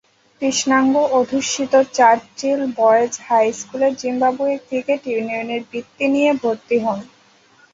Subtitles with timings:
[0.41, 6.99] কৃষ্ণাঙ্গ অধ্যুষিত Churchill boys high স্কুলে জিম্বাবুয়ে ক্রিকেট ইউনিয়নের বৃত্তি নিয়ে ভর্তি হন।